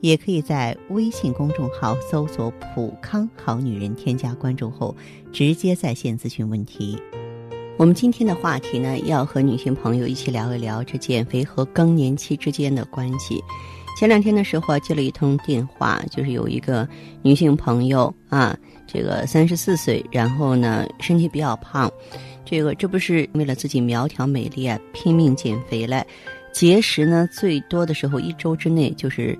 [0.00, 4.94] 也可以在微信公众号搜索“普康好女人”，添加关注后
[5.32, 6.96] 直接在线咨询问题。
[7.76, 13.42] 我们今天的话题呢，要和女性朋友一起聊一聊这减肥和更年期之间的关系。
[13.96, 16.88] 前两天的时候啊接了一通电话，就是有一个
[17.22, 18.56] 女性朋友啊，
[18.86, 21.90] 这个三十四岁，然后呢身体比较胖，
[22.44, 26.06] 这个这不是为了自己苗条美丽啊，拼命减肥来，
[26.52, 29.36] 节食呢最多的时候一周之内就是。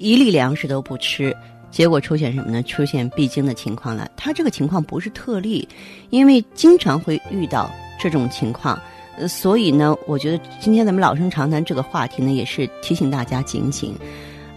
[0.00, 1.36] 一粒粮食都不吃，
[1.70, 2.62] 结果出现什么呢？
[2.62, 4.10] 出现闭经的情况了。
[4.16, 5.68] 他这个情况不是特例，
[6.08, 7.70] 因为经常会遇到
[8.00, 8.80] 这种情况，
[9.18, 13.94] 呃，所以呢，我觉得今天咱们老生常谈这个话题呢，也是提醒大家警醒，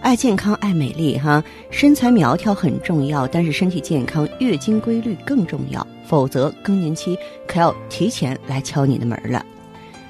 [0.00, 9.44] 爱健康、爱美丽哈，身材苗条很重要，但是身体健康、月经规律更重要，否则更年期可要提前来敲你的门了。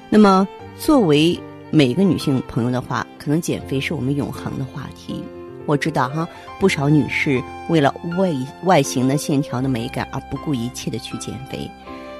[0.09, 0.47] 那么，
[0.77, 1.37] 作为
[1.75, 5.21] 每个女性朋友的话，可能减肥是我们永恒的话题。
[5.65, 6.25] 我知道哈，
[6.57, 11.69] 不少女士为了外外形的线条的美感而不顾一切的去减肥。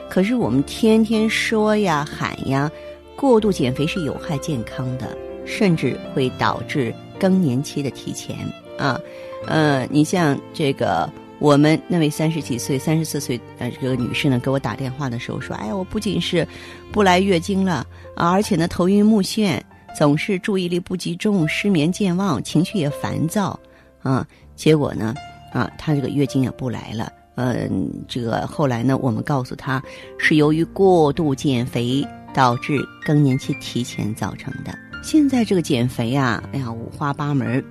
[0.09, 2.70] 可是我们天天说呀喊呀，
[3.16, 8.36] 过度减肥是有害健康的，甚至会导致更年期的提前
[8.78, 9.00] 啊。
[9.48, 16.47] 呃，你像这个我们那位三十几岁、三十四岁的这个女士呢，给我打电话的时候说：“哎呀，我不仅是
[16.92, 19.59] 不来月经了啊，而且呢头晕目眩。”
[19.97, 23.58] 总是注意力不集中、失眠、健忘、情绪也烦躁，
[24.02, 25.16] 啊，结果呢，
[25.53, 27.09] 啊，她这个月经也不来了。
[27.36, 29.82] 嗯，这个后来呢，我们告诉她
[30.17, 34.77] 是由于过度减肥导致更年期提前造成的。
[35.02, 37.64] 现在这个减肥啊，哎呀，五花八门。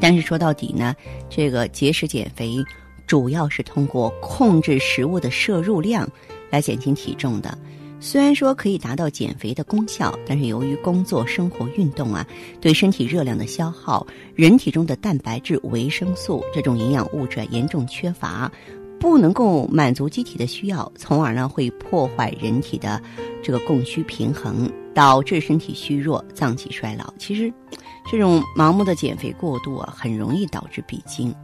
[0.00, 0.96] 但是说到底呢，
[1.28, 2.56] 这个节食减肥
[3.10, 6.08] 主要是通过控制食物的摄入量
[6.48, 7.58] 来减轻体重的。
[7.98, 12.24] 虽然说可以达到减肥的功效，但是由于工作、生活、运动啊，
[12.60, 14.06] 对身体热量的消耗，
[14.36, 18.48] 人体中的蛋白质、维生素这种营养物质严重缺乏，
[19.00, 23.02] 不能够满足机体的需要，从而呢会破坏人体的
[23.42, 27.12] 这个供需平衡，导致身体虚弱、脏器衰老。
[27.18, 27.52] 其实，
[28.08, 31.34] 这种盲目的减肥过度啊，很容易导致闭经。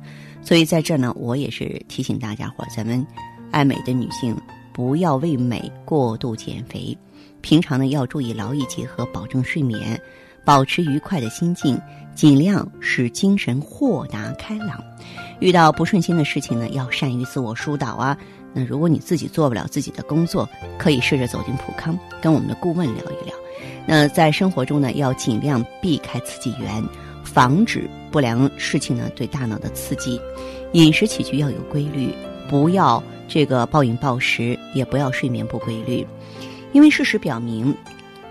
[0.46, 3.04] 所以在这呢，我也是提醒大家伙儿，咱们
[3.50, 4.36] 爱美的女性。
[4.72, 6.96] 不要为美过度减肥，
[7.40, 9.98] 平常呢要注意劳逸结合，保证睡眠，
[10.44, 11.80] 保持愉快的心境，
[12.14, 14.78] 尽量使精神豁达开朗。
[15.40, 18.16] 遇到不顺心的事情呢，要善于自我疏导啊。
[18.52, 20.46] 那如果你自己做不了自己的工作，
[20.78, 23.34] 可以试着走进普康，跟我们的顾问聊一聊。
[23.86, 26.84] 那在生活中呢，要尽量避开刺激源，
[27.36, 30.18] 防止不良事情呢对大脑的刺激。
[30.72, 32.08] 饮食起居要有规律，
[32.48, 33.02] 不要。
[33.28, 36.06] 这个暴饮暴食，也不要睡眠不规律，
[36.72, 37.76] 因为事实表明，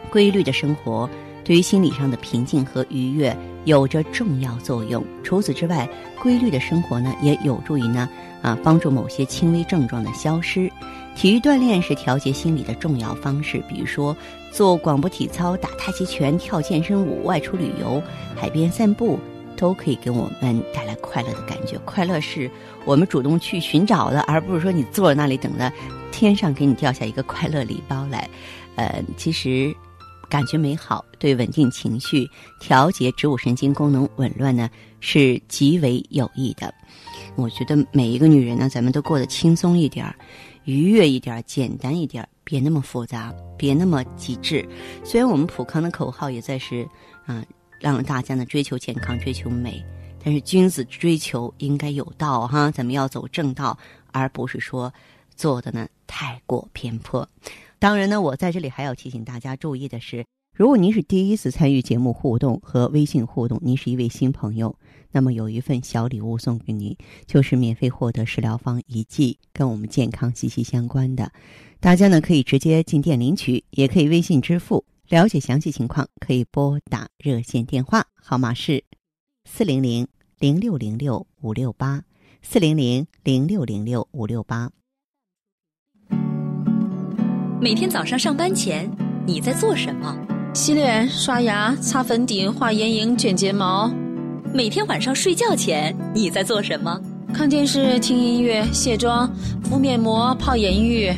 [0.09, 1.07] 规律的生活
[1.43, 5.05] 对于心理上的平静和愉悦有着重要作用。
[5.21, 5.87] 除此之外，
[6.19, 8.09] 规律的生活呢，也有助于呢
[8.41, 10.71] 啊帮助某些轻微症状的消失。
[11.15, 14.15] 体育锻炼是调节心理的重要方式，比如说
[14.55, 18.01] 做广播体操、打太极拳、跳健身舞、外出旅游、
[18.35, 19.19] 海边散步。
[19.57, 21.77] 都可以给我们带来快乐的感觉。
[21.85, 22.51] 快乐是
[22.83, 25.71] 我们主动去寻找的，而不是说你坐在那里等着
[26.11, 28.29] 天上给你掉下一个快乐礼包来。
[28.75, 29.73] 呃，其实
[30.29, 32.29] 感觉美好，对稳定情绪、
[32.59, 36.73] 调节植物神经功能紊乱呢是极为有益的。
[37.37, 40.13] 我觉得每一个女人呢，咱们都过得轻松一点儿
[40.65, 44.67] 愉悦一点简单一点别那么复杂，别那么极致。
[45.03, 46.87] 虽然我们普康的口号也在是
[47.25, 47.45] 啊。
[47.77, 49.83] 让大家呢追求健康、追求美，
[50.23, 53.77] 但是君子追求应该有道哈，咱们要走正道，
[54.13, 54.91] 而不是说
[55.35, 57.27] 做的呢太过偏颇。
[57.77, 60.25] 当然呢，我在这里还要提醒大家注意的是，
[60.55, 64.73] 如果您是第一次参与节目互动和微信互动，您是一位新朋友，
[65.15, 71.31] 那么有一份小礼物送给你，就是免费获得食疗方一剂，跟我们健康息息相关的。
[71.79, 74.83] 大家呢可以直接进店领取，也可以微信支付。
[75.07, 78.83] 了解详细情况，可以拨打热线电话号码是
[79.45, 80.05] 四零零
[80.37, 82.03] 零六零六五六八
[82.41, 84.69] 四零零零六零六五六八。
[87.61, 88.91] 每天早上上班前
[89.25, 90.13] 你在做什么？
[90.53, 93.89] 洗脸、刷牙、擦粉底、画眼影、卷睫毛。
[94.55, 96.97] 每天晚上睡觉前你在做什么？
[97.33, 99.29] 看电视、听音乐、卸妆、
[99.65, 101.13] 敷面膜、泡眼浴。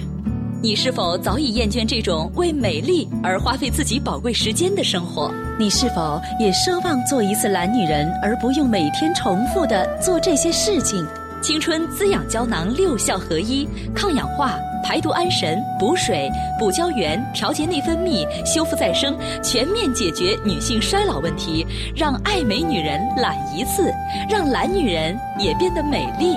[0.59, 5.31] 你是否早已厌倦这种为美丽而花费自己宝贵时间的生活？
[5.59, 11.05] 你是否也奢望做一次懒女人，而不用每天重复的做这些事情？
[11.39, 16.29] 青春滋养胶囊六效合一，抗氧化、排毒安神、补水、
[16.59, 23.93] 补胶原、调节内分泌、修复再生，全面解决女性衰老问题，让爱美女人懒一次，
[24.29, 26.35] 让懒女人也变得美丽。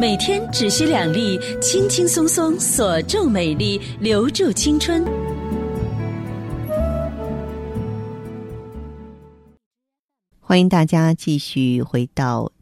[0.00, 5.04] 每天只需两粒，轻轻松松锁住美丽，留住青春。
[10.40, 12.50] 欢迎大家继续回到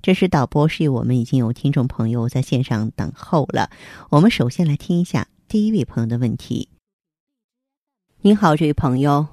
[0.00, 3.68] 这是导播示意我们已经有听众朋友在线上等候了。
[4.10, 6.68] 我们首先来听一下第一位朋友的问题。
[8.20, 9.26] 您好，这位朋友。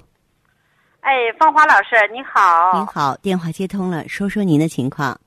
[1.00, 2.72] 哎，芳华老师，你好。
[2.74, 5.18] 您好，电话接通了，说说您的情况。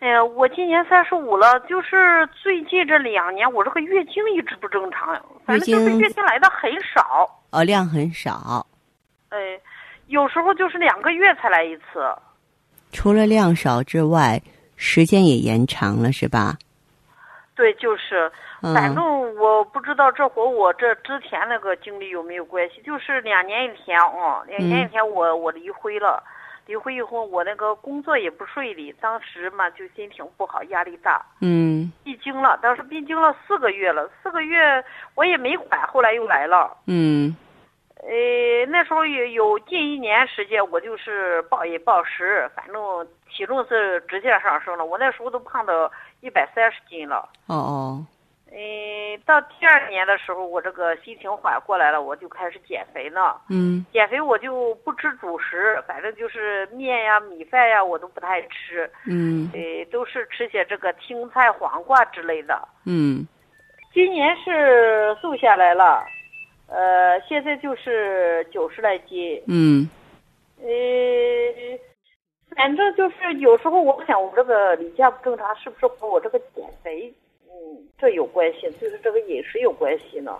[0.00, 8.66] 哎呀，我今年三十五了，就是最近这两年，我这个月经一直不正常，反正就是月经来的很少，哦，量很少。
[9.30, 9.38] 哎，
[10.08, 12.14] 有时候就是两个月才来一次。
[12.94, 14.40] 除了量少之外，
[14.76, 16.56] 时间也延长了，是吧？
[17.56, 18.30] 对，就是，
[18.62, 22.80] 反正我不知道这和我这之前那个经历有没有关系。
[22.82, 26.22] 就是两年以前啊，两年以前，我我离婚了。
[26.66, 31.20] 离婚以后，我那个工作也不顺利，当时嘛就心情不好，压力大。
[31.40, 31.92] 嗯。
[32.02, 34.82] 闭经了，当时闭经了四个月了，四个月
[35.14, 36.74] 我也没管，后来又来了。
[36.86, 37.36] 嗯。
[38.06, 42.74] 呃，那时候有有近一年时间，我就是暴饮暴食，反正
[43.30, 44.84] 体重是直线上升了。
[44.84, 45.90] 我那时候都胖到
[46.20, 47.28] 一百三十斤了。
[47.46, 48.06] 哦哦。
[48.56, 53.34] 嗯，到第二年的时候，我这个心情缓过来了，我就开始减肥呢。
[53.48, 58.88] 嗯，减肥我就不吃主食，反正就是面呀、米饭呀，我都不太吃。
[59.08, 62.68] 嗯，呃，都是吃些这个青菜、黄瓜之类的。
[62.84, 63.26] 嗯，
[63.92, 66.04] 今年是瘦下来了，
[66.74, 69.40] 呃，现在就是九十来斤。
[69.46, 69.88] 嗯，
[70.60, 70.66] 呃，
[72.56, 77.12] 反正就是有时候我想，我这个例假不正常，是不是和我这个减肥？
[77.46, 80.32] 嗯这有关系，就是这个饮食有关系呢。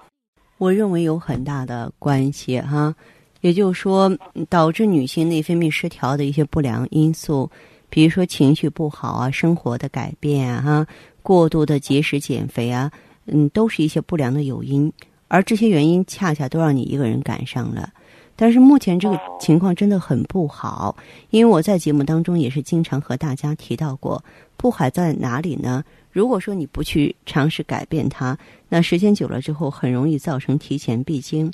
[0.58, 2.94] 我认为有很大的关系哈，
[3.40, 4.10] 也就是说，
[4.50, 7.48] 导致女性内分泌失调的一些不良因素，
[7.88, 10.86] 比如说情绪不好啊、生活的改变啊、哈、
[11.22, 12.90] 过度的节食减肥啊，
[13.26, 14.92] 嗯，都是一些不良的诱因。
[15.34, 17.92] 而这些原因恰恰都让你一个人赶上了。
[18.36, 20.94] 但是目前这个情况真的很不好，
[21.30, 24.24] 因为我在节目当中也是经常和大家提到过，
[24.56, 25.82] 不好在哪里呢？
[26.12, 28.38] 如果说你不去尝试改变它，
[28.68, 31.52] 那时间久了之后，很容易造成提前闭经。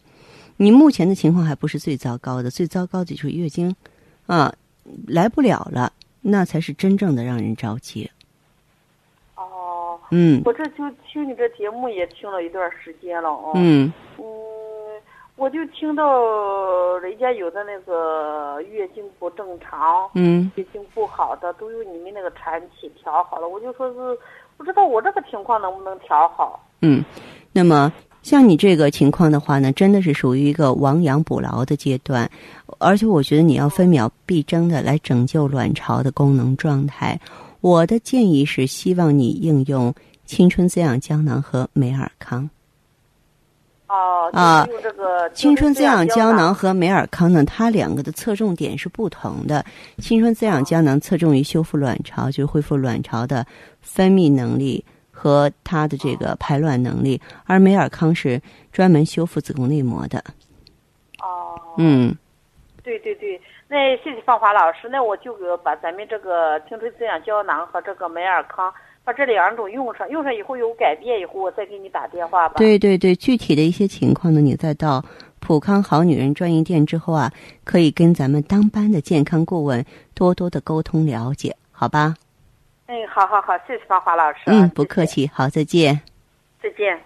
[0.58, 3.74] 你目前的情况还不是最糟糕的，最糟糕的就是月经，
[4.26, 4.54] 啊，
[5.06, 8.10] 来不了了，那才是真正的让人着急。
[10.10, 13.52] 哦，嗯，我这就听你这节目也听了一段时间了啊。
[13.54, 13.92] 嗯。
[14.18, 14.24] 嗯，
[15.36, 24.18] 我就听到人家有的那个月经不正常，嗯，月经不好的都有你们那个产品调好了，我就说是。
[24.56, 26.60] 不知道我这个情况能不能调好？
[26.82, 27.02] 嗯，
[27.50, 27.90] 那么
[28.20, 32.30] 像你这个情况的话呢，真的是属于一个亡羊补牢的阶段，
[32.78, 37.18] 而且我觉得你要分秒必争的来拯救卵巢的功能状态。
[37.60, 42.48] 我的建议是，希望你应用青春滋养胶囊和美尔康。
[43.88, 49.64] 哦，啊，这个青春滋养胶囊和美尔康呢，它两个的侧重点是不同的。
[49.98, 53.44] 青春滋养胶囊侧重于修复卵巢，就是恢复卵巢的
[53.80, 58.40] 分泌能力和它的这个排卵能力，而美尔康是
[58.72, 60.22] 专门修复子宫内膜的。
[61.18, 62.16] 哦，嗯，
[62.84, 68.72] 对对对，那谢谢芳华老师，那我就给把咱们这个青春滋养胶囊和这个美尔康。
[69.02, 72.56] 把这两种用上，用上以后有改变以后，我再给你打电话吧。
[72.58, 75.02] 对对对，具体的一些情况呢，你再到
[75.38, 77.32] 普康好女人专营店之后啊，
[77.64, 79.84] 可以跟咱们当班的健康顾问
[80.14, 82.14] 多多的沟通了解，好吧？
[82.86, 84.40] 嗯，好好好，谢谢芳华老师。
[84.46, 85.98] 嗯，不客气，好，再见。
[86.62, 87.00] 再见。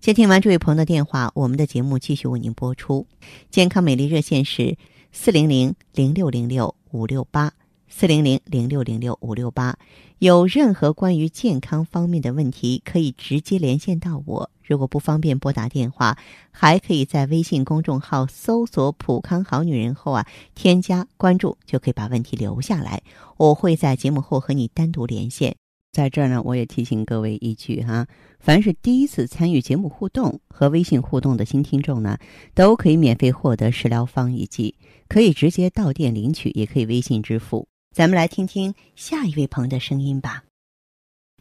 [0.00, 3.06] 接听完这位朋友的电话，我们的节目继续为您播出。
[3.48, 4.76] 健康美丽热线是
[5.14, 7.52] 四零零零六零六五六八。
[7.86, 9.76] 四零零零六零六五六八。
[10.18, 14.50] 有任何关于健康方面的问题，可以直接连线到我。
[14.62, 16.16] 如果不方便拨打电话，
[16.50, 23.02] 还可以在微信公众号搜索“普康好女人”后啊，添加关注，就可以把问题留下来。
[23.36, 25.54] 我会在节目后和你单独连线。
[25.92, 28.06] 在这儿呢，我也提醒各位一句哈，
[28.40, 32.16] 凡是第一次参与节目互动和微信互动的新听众呢，
[32.54, 34.74] 都可以免费获得食疗方一剂，
[35.06, 37.68] 可以直接到店领取，也可以微信支付。
[37.94, 40.42] 咱们来听听下一位朋友的声音吧。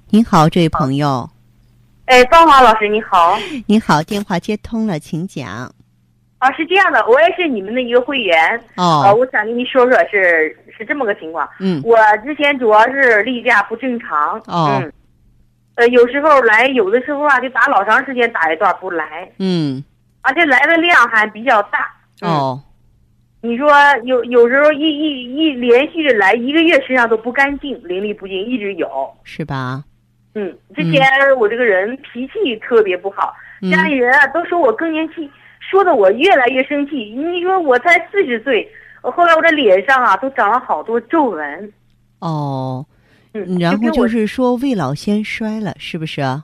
[0.10, 1.29] 您好，这位朋友。
[2.08, 3.39] 哎，芳华老师你好。
[3.65, 5.74] 你好，电话接通了，请讲。
[6.41, 8.36] 啊，是这样的，我也是你们的一个会员。
[8.75, 9.03] 哦。
[9.05, 11.48] 啊，我想跟你说说，是是这么个情况。
[11.60, 11.79] 嗯。
[11.86, 11.95] 我
[12.25, 14.39] 之前主要是例假不正常。
[14.48, 14.81] 哦。
[14.81, 14.91] 嗯。
[15.75, 19.29] 呃，有时候来，有的时候啊，就打老长时间打一段不来。
[19.38, 19.83] 嗯。
[20.21, 21.93] 而且来的量还比较大。
[22.21, 22.60] 哦。
[23.43, 23.71] 你说
[24.03, 28.88] 有有时候一一一连续的来一个月，身上都不干净，淋漓不尽，一直有，
[29.24, 29.83] 是吧？
[30.33, 31.03] 嗯，之前
[31.38, 33.33] 我这个人脾气特别不好，
[33.71, 35.29] 家里人啊都说我更年期，
[35.70, 36.98] 说的我越来越生气。
[37.15, 38.70] 你说我才四十岁，
[39.01, 41.74] 后来我这脸上啊都长了好多皱纹。
[42.20, 42.86] 哦，
[43.34, 46.44] 嗯，然后就是说未老先衰了，是不是啊？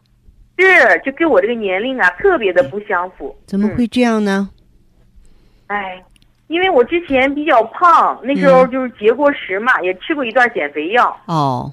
[0.57, 0.65] 是，
[1.03, 3.35] 就跟我这个年龄啊特别的不相符。
[3.45, 4.49] 怎么会这样呢？
[5.67, 6.03] 哎。
[6.47, 11.13] 因为我之前比较胖，那时候就是节过食嘛，也吃过一段减肥药。
[11.25, 11.69] 哦。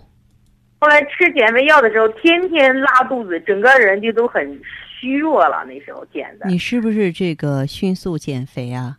[0.81, 4.61] 后来吃减肥药的时候，天天拉肚子，整个人就都很
[5.05, 5.65] 虚弱了。
[5.69, 6.49] 那时候减的。
[6.49, 8.97] 你是不是这个迅速减肥啊？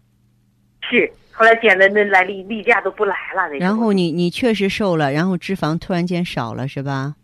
[0.82, 1.12] 是。
[1.32, 3.50] 后来减的那来例例假都不来了。
[3.52, 7.16] 那然后你你确实瘦了，然后脂肪突然间少了，是吧？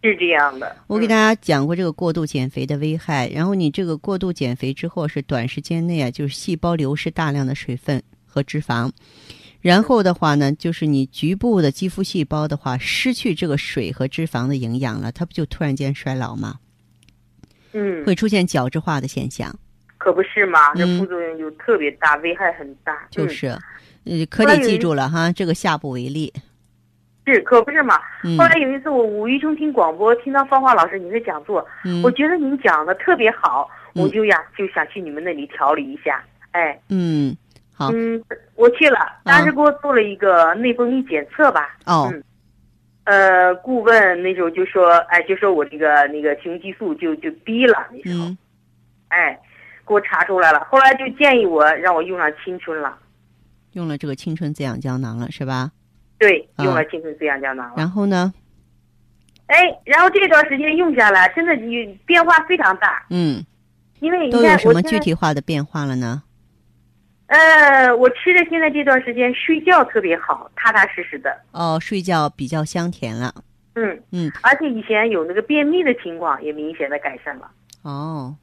[0.00, 0.76] 是这样的。
[0.86, 8.92] 我给大家讲过这个过度减肥的危害，然后你这个过度减肥之后是短时间内啊，就是细胞流失大量的水分和脂肪，
[9.60, 16.60] 然后的话呢，就是你局部的肌肤细胞的话失去这个水和脂肪的营养了，它不就突然间衰老吗？
[17.72, 19.54] 嗯，会出现角质化的现象。
[19.98, 22.96] 可不是嘛，这副作用就特别大，危害很大。
[23.10, 23.48] 就是，
[24.04, 26.32] 呃，可得记住了哈，这个下不为例。
[27.26, 27.98] 是，可不是嘛。
[28.38, 31.66] 后来有一次，我无意中听广播，听到芳华老师您的讲座，
[32.02, 36.24] 我觉得您讲的特别好，我就呀就想去你们那里调理一下。
[36.52, 37.36] 哎，嗯，
[37.74, 38.22] 好，嗯，
[38.54, 41.76] 我去了，当时给我做了一个内分泌检测吧。
[41.84, 42.10] 哦，
[43.08, 48.26] 呃，顾问那时候就说，哎，就说我这个那个雄激素就就低了那时候，
[49.08, 49.32] 哎，
[49.86, 50.60] 给我查出来了。
[50.70, 52.98] 后来就建议我让我用上青春了，
[53.72, 55.72] 用了这个青春滋养胶囊了，是吧？
[56.18, 57.72] 对，用了青春滋养胶囊。
[57.78, 58.34] 然后呢？
[59.46, 61.56] 哎，然后这段时间用下来，真的
[62.04, 63.06] 变化非常大。
[63.08, 63.42] 嗯，
[64.00, 66.22] 因为都有什么具体化的变化了呢？
[67.28, 71.30] 呃，我吃的现在这段时间睡觉特别好，踏踏实实的。
[71.52, 73.32] 哦，睡觉比较香甜了。
[73.74, 77.48] 嗯嗯，而且以前有那个便秘的情况也明显的改善了。
[77.82, 78.34] 哦。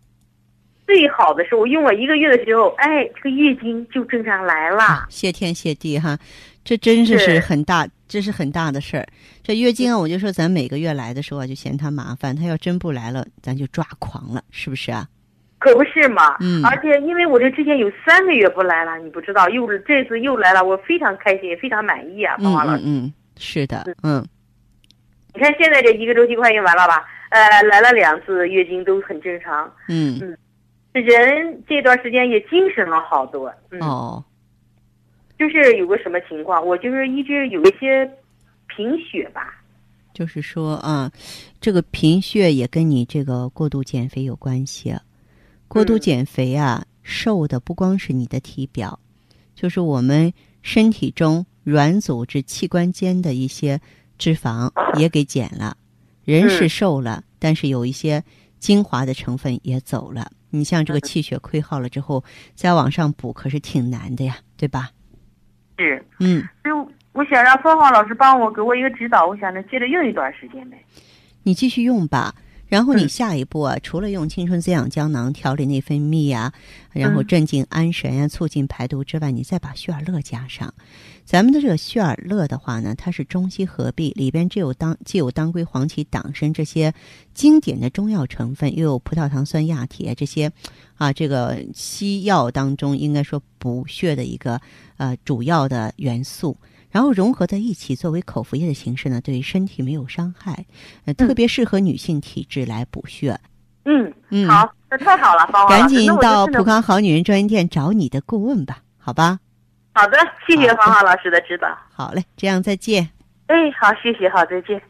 [0.88, 5.08] 最好的是我用了一个月的时候，哎，这个月经就正常来了。
[5.10, 6.16] 谢天谢地哈，
[6.64, 9.08] 这真是是很大，这是很大的事儿。
[9.42, 15.08] 这月经啊，我就说咱每个月来的时候啊，就嫌它麻烦，它要真不来了，咱就抓狂了，是不是啊？
[15.60, 16.38] 可不是嘛。
[16.40, 16.64] 嗯。
[16.66, 22.84] 而且因为我这之前有三个月不来了，你不知道，又是这次又来了，我非常开心，非常满意啊，芳华老师。
[22.86, 24.26] 嗯嗯，是的，嗯。
[25.34, 27.06] 你看现在这一个周期快用完了吧？
[27.30, 29.72] 呃，来了两次月经都很正常。
[29.90, 30.38] 嗯嗯。
[30.94, 34.24] 人这段时间也精神了好多，哦，
[35.38, 38.10] 就是有个什么情况，我就是一直有一些
[38.68, 39.62] 贫血吧。
[40.14, 41.12] 就是说啊，
[41.60, 44.96] 这个贫血也跟你这个过度减肥有关系。
[45.68, 49.00] 过度减肥啊，瘦的不光是你的体表，
[49.56, 50.32] 就是我们
[50.62, 53.80] 身体中软组织、器官间的一些
[54.18, 55.76] 脂肪 也给减了。
[56.24, 58.24] 人是瘦了，但是有一些
[58.60, 60.32] 精华的成分也走了。
[60.50, 64.90] 你像这个气血亏耗了之后，再往上补可是挺难的呀，对吧？
[65.78, 66.48] 是，嗯。
[66.64, 70.78] 所以我想让凤凰老师帮我给我一个指导，我想着接着用一段时间呗。
[71.44, 72.34] 你继续用吧。
[72.68, 76.52] 然后你下一步啊，除了用青春滋养胶囊调理内分泌呀，
[76.92, 80.74] 然后镇静安神呀，促进排毒之外，你再把血尔乐加上。
[81.26, 86.94] 咱们的这个血尔乐的话呢，它是中西合璧，里边既有当既有当归、黄芪、党参这些
[87.34, 90.52] 经典的中药成分，又有葡萄糖酸亚铁这些
[90.96, 94.60] 啊，这个西药当中应该说补血的一个
[94.98, 96.58] 呃主要的元素。
[96.96, 100.66] 然后融合在一起，作为口服液的形式呢，对身体没有伤害，
[101.04, 103.38] 呃，特别适合女性体质来补血。
[103.84, 109.38] 嗯嗯，好，那太好了，芳赶紧到普康好女人专营店找你的顾问吧，好吧？
[109.94, 111.68] 好的，谢谢芳华老师的指导。
[111.92, 113.10] 好嘞，这样再见。
[113.48, 114.82] 哎，好，谢谢，好，再见。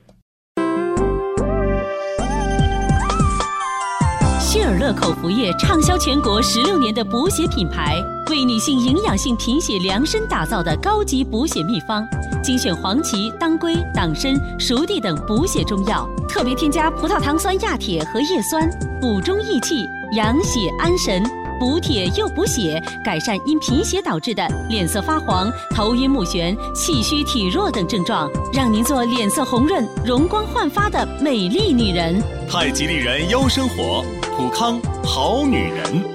[4.39, 12.05] 希尔乐口服液畅销全国十六年的补血品牌，为女性营养性贫血量身打造的高级补血秘方，
[12.43, 21.23] 精选黄芪、当归、党参、熟地等补血中药，特别添加葡萄糖酸亚铁和叶酸，补中益气、养血安神。
[21.57, 32.21] 补铁又补血，改善因贫血导致的脸色发黄、头晕目眩、气虚体弱等症状，让您做脸色红润、容光焕发的美丽女人。
[32.49, 34.03] 太极丽人优生活，
[34.35, 36.14] 普康好女人。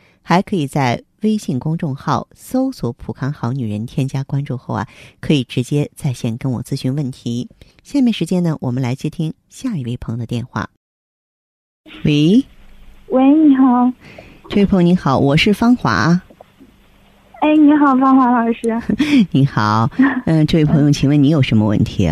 [0.31, 4.87] 还可以在微信公众号搜索“普康好女人”，添加关注后啊，
[5.19, 7.49] 可以直接在线跟我咨询问题。
[7.83, 10.69] 下面时间呢，我们来接听下一位朋友的电话。
[12.05, 12.45] 喂，
[13.09, 13.91] 喂，你好，
[14.47, 16.21] 这位朋友您好，我是芳华。
[17.41, 18.81] 哎，你好，芳华老师。
[19.31, 19.89] 你好，
[20.25, 22.09] 嗯，这位朋友，请问你有什么问题？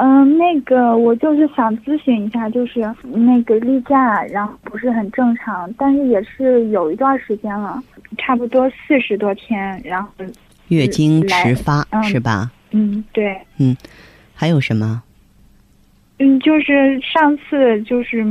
[0.00, 7.82] 嗯，那个，我就是想咨询一下，就是那个例假，然后不是很正常，但是也是有一段时间了，
[8.16, 10.08] 差不多四十多天，然后
[10.68, 12.50] 月经迟发是吧？
[12.70, 13.36] 嗯，对。
[13.58, 13.76] 嗯，
[14.34, 15.02] 还有什么？
[16.20, 18.22] 嗯，就是上次就是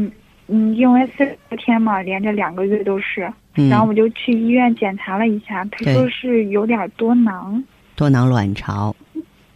[0.47, 3.29] 嗯，因为四十多天嘛，连着两个月都是。
[3.69, 7.61] 然后我就去医院检查了一下，他说是有点多囊，
[7.95, 8.95] 多囊卵巢。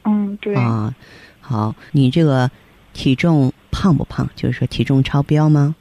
[0.04, 0.56] 嗯，对。
[0.56, 0.94] 啊，
[1.40, 2.50] 好，你这个
[2.94, 4.28] 体重胖不胖？
[4.36, 5.76] 就是说体重超标吗？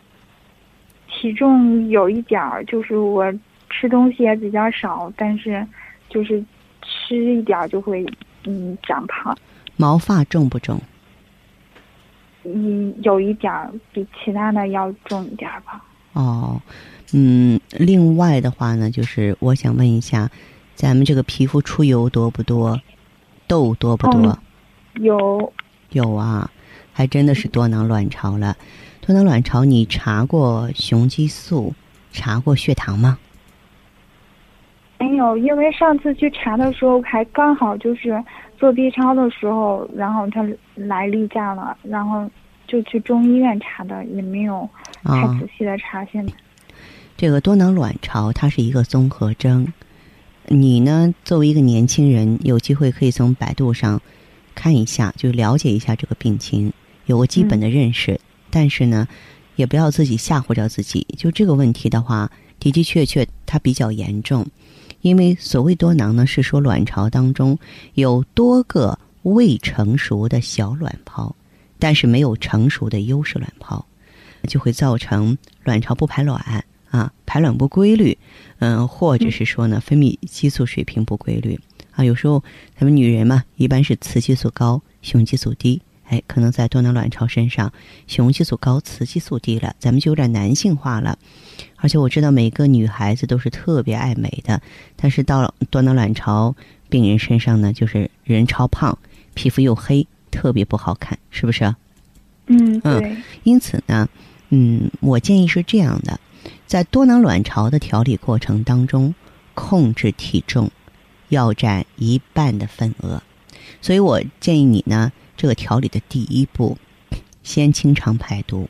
[1.08, 3.32] 体重有一点儿，就是我
[3.68, 5.66] 吃东西也比较少，但是
[6.08, 6.42] 就是
[6.82, 8.06] 吃一点就会
[8.44, 9.36] 嗯长胖。
[9.76, 10.80] 毛发重不重？
[12.44, 15.84] 嗯，有一点儿，比其他的要重一点儿吧。
[16.14, 16.60] 哦。
[17.12, 20.30] 嗯，另外的话呢，就是我想问一下，
[20.76, 22.80] 咱们这个皮肤出油多不多，
[23.50, 24.38] 痘多不多？
[24.94, 25.52] 有
[25.90, 26.48] 有啊，
[26.92, 28.56] 还真的是多囊卵巢了。
[29.00, 31.74] 多囊卵巢，你查过雄激素，
[32.12, 33.18] 查过血糖吗？
[34.98, 38.22] 没有，因为上次去查的时候，还刚好就是
[38.56, 42.30] 做 B 超的时候，然后他来例假了，然后
[42.68, 44.68] 就去中医院查的，也没有
[45.02, 46.04] 太仔细的查。
[46.04, 46.32] 现在。
[47.16, 49.66] 这个多囊卵巢它是一个综合征，
[50.46, 54.00] 你呢作为一个年轻人，有机会可以从百度上
[54.54, 56.72] 看一下，就了解一下这个病情，
[57.06, 58.20] 有个基本的认识。
[58.50, 59.06] 但是呢，
[59.54, 61.06] 也不要自己吓唬着自己。
[61.16, 64.44] 就这个问题的话，的的确确它比较严重，
[65.02, 67.56] 因为所谓多囊呢，是说卵巢当中
[67.94, 71.34] 有多个未成熟的小卵泡，
[71.78, 73.86] 但是没有成熟的优势卵泡，
[74.48, 76.64] 就会造成卵巢不排卵。
[76.90, 78.18] 啊，排卵不规律，
[78.60, 81.58] 嗯，或者是说呢，分泌激素水平不规律
[81.92, 82.04] 啊。
[82.04, 82.42] 有时候
[82.78, 87.72] 咱们女人嘛，一般是雌激素高，雄激素低，哎，可能在多囊卵巢身上，
[88.06, 91.18] 雄激素高，雌激素低了，咱们就有点男性化了。
[91.76, 94.60] 而且我知道每个女孩子都是特别爱美的，
[94.94, 96.54] 但是到了多囊卵巢
[96.88, 98.96] 病人身上呢，就是人超胖，
[99.32, 101.74] 皮肤又黑，特别不好看，是不是？
[102.46, 103.16] 嗯，对。
[103.44, 104.06] 因此呢，
[104.50, 106.20] 嗯，我建议是这样的。
[106.66, 109.14] 在多囊卵巢的调理过程当中，
[109.54, 110.70] 控制体重
[111.28, 113.22] 要占一半的份额，
[113.80, 116.78] 所以我建议你呢，这个调理的第一步，
[117.42, 118.68] 先清肠排毒，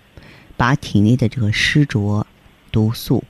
[0.57, 2.27] 把体内的这个湿浊
[2.73, 3.25] 毒素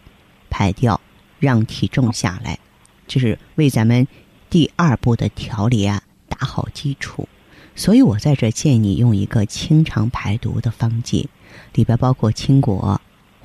[0.48, 1.00] 排掉，
[1.38, 2.59] 让体重下来，
[3.07, 4.07] 这是为咱们
[4.48, 7.29] 第二步的调理啊打好基础。
[7.76, 11.29] 所以我在这建议你用一个清肠排毒的方剂，
[11.74, 13.00] 里边包括青果、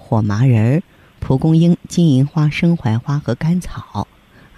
[0.05, 0.83] 火麻仁儿。
[1.19, 4.07] 蒲公英、金银花、生槐花和甘草，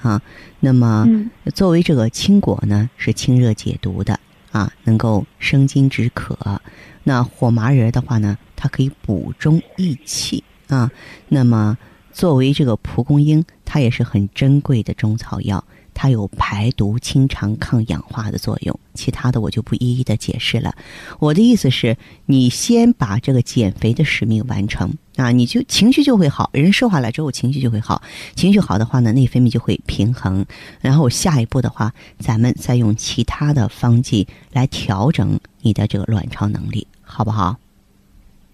[0.02, 0.22] 啊，
[0.60, 1.08] 那么
[1.56, 4.20] 作为这个清果呢，是清热解毒的
[4.52, 6.60] 啊，能够生津止渴。
[7.06, 10.92] 那火麻仁的话呢，它可以补中益气啊。
[11.30, 11.78] 那么
[12.12, 15.64] 作为这个蒲公英，它也是很珍贵的中草药。
[16.00, 20.76] 它有排毒、清肠、抗氧化的作用，其他的我就不一一的解释了。
[21.18, 28.04] 我的意思是，你先把这个减肥的使命完成啊，你就情绪就会好，人瘦下来之后情绪就会好，
[28.36, 30.46] 情绪好的话呢，内分泌就会平衡。
[30.80, 37.24] 然后下一步的话，咱们再用其他的方剂来调整你的这个卵巢能力，好。
[37.26, 37.58] 不好？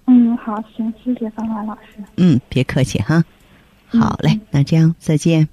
[0.08, 2.04] 嗯，好，行，谢谢芳华老师。
[2.18, 3.24] 嗯，别客气哈。
[3.86, 5.53] 好嘞，那这样再见。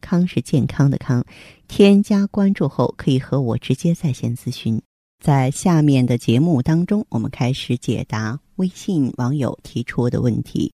[0.00, 1.24] 康是健康的康，
[1.68, 4.80] 添加关注后可以和我直接在线咨询。
[5.22, 10.72] 在下面的节目当中，我们开始解答微信网友提出的问题。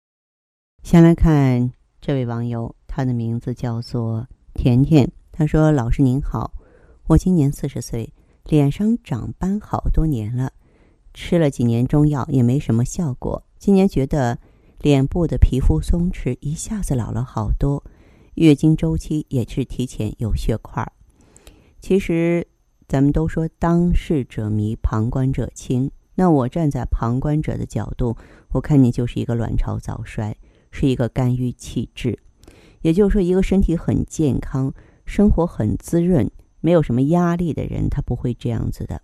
[0.82, 5.10] 先来看这位网友，他的名字叫做甜甜。
[5.32, 6.52] 他说：“老师您好，
[7.08, 8.12] 我今年四十岁，
[8.44, 10.52] 脸上长斑好多年了，
[11.12, 13.42] 吃了几年中药也没什么效果。
[13.58, 14.38] 今年觉得
[14.80, 17.82] 脸部的皮肤松弛，一下子老了好多。”
[18.36, 20.86] 月经周期也是提前有血块。
[21.80, 22.46] 其实，
[22.86, 25.90] 咱们都说当事者迷，旁观者清。
[26.16, 28.14] 那我站在旁观者的角度，
[28.50, 30.36] 我看你就是一个卵巢早衰，
[30.70, 32.18] 是一个肝郁气滞。
[32.82, 34.72] 也就是说，一个身体很健康、
[35.06, 39.00] 生活很滋润、没有什么压力的人，他不会这样子的。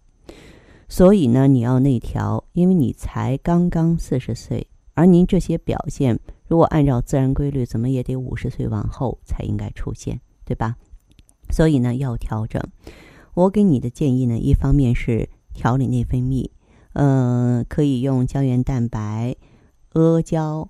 [0.89, 6.21] 所以呢，你要内调，因为你才刚刚四十岁，而您这些表现。
[6.53, 10.77] 如果按照自然规律，怎么也得五十岁往后才应该出现，对吧？
[11.51, 12.63] 所以呢，要调整。
[13.33, 16.51] 我给你的建议呢，一方面是调理内分泌，
[16.93, 19.35] 嗯，可以用胶原蛋白、
[19.95, 20.69] 阿胶、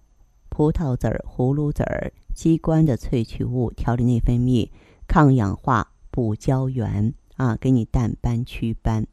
[0.49, 4.71] 葡萄籽儿、葫芦籽儿、鸡冠的萃取物调理内分泌，
[5.09, 9.05] 抗氧化、补胶原啊，给你淡斑祛斑。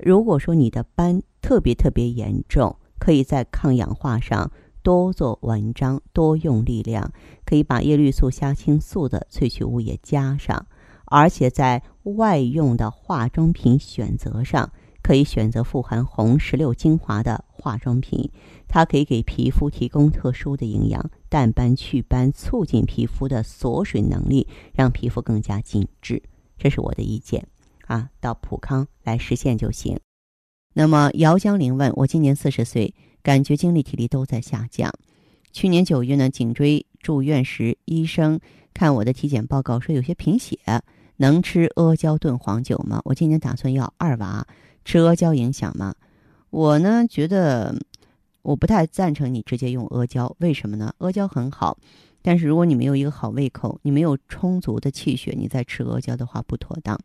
[0.00, 4.50] 如果说你的斑特别特别严重，可以在抗氧化上。
[4.82, 7.12] 多做文章，多用力量，
[7.44, 10.66] 可以把叶绿素、虾青素的萃取物也加上，
[11.06, 18.30] 而且在外用的化妆品选择上，可以选择富含红石榴精华的化妆品，
[18.66, 26.22] 它可以给皮肤提供特殊的营养，淡斑祛斑，促进皮肤的锁水能力，让皮肤更加紧致。
[26.58, 27.46] 这是我的意见
[27.86, 29.98] 啊，到普康来实现就行。
[30.74, 32.94] 那么姚江玲问我，今年四十岁。
[33.22, 34.92] 感觉精力体力都在下降。
[35.52, 38.40] 去年九月呢，颈椎住院时，医生
[38.72, 40.58] 看我的体检报告说有些贫血，
[41.18, 43.00] 能吃阿胶炖黄酒吗？
[43.04, 44.46] 我今年打算要二娃，
[44.84, 45.94] 吃阿胶影响吗？
[46.50, 47.74] 我呢觉得
[48.42, 50.94] 我不太赞成你直接用阿胶，为什么呢？
[50.98, 51.78] 阿胶很好，
[52.22, 56.98] 但是如果你没有一个好胃口，你没有充足的气血，你再吃阿胶的话不妥当。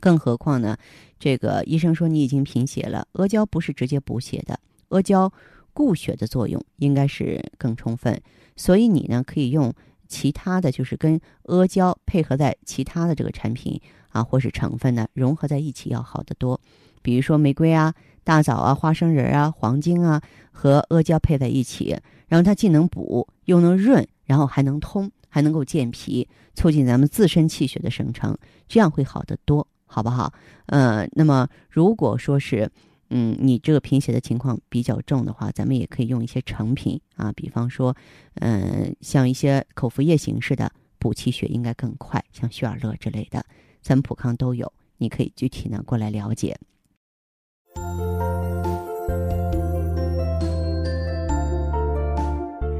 [0.00, 0.76] 更何况呢，
[1.18, 4.58] 这个医生说你已经贫血了，阿胶不是直接补血的。
[4.88, 5.32] 阿胶
[5.72, 8.20] 固血的作用应该是更充分，
[8.56, 9.72] 所以你呢可以用
[10.08, 16.60] 其他的就是跟阿胶配合在其他的这个产品啊，或是成分呢融合在一起要好得多。
[17.02, 20.20] 比如说玫瑰啊、大枣啊、花生仁啊、黄精啊
[20.50, 21.96] 和阿胶配在一起，
[22.26, 30.32] 然后它既能补又能润，然后还能通，还能够健脾，促进咱们自身气血的生成，这样会好得多，好不好？
[30.66, 32.68] 呃，那么如果说是。
[33.10, 37.94] 嗯，你这个贫血的情况比较重的话，咱们也可以用一些成品啊，比方说，
[38.34, 43.44] 嗯，像一些口服液形式的补气血应该更快，像血尔乐之类的，
[43.80, 46.56] 咱们普康都有，你可以具体呢过来了解。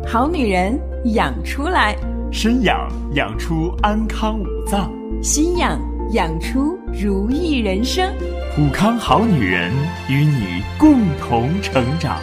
[0.07, 0.79] 好女人
[1.15, 1.95] 养出来，
[2.33, 4.91] 身养养出安康五脏，
[5.23, 5.79] 心养
[6.13, 8.11] 养出如意人生。
[8.57, 9.71] 普康好女人
[10.09, 12.19] 与你共同成长。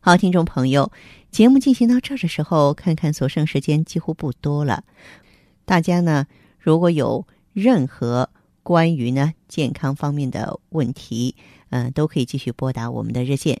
[0.00, 0.90] 好，听众朋友，
[1.30, 4.84] 节目进行到这儿的时候，看看所剩时间几乎不多了。
[5.66, 6.26] 大家呢，
[6.58, 8.30] 如果有任何
[8.62, 11.36] 关于呢健康方面的问题，
[11.68, 13.60] 嗯，都可以继续拨打我们的热线。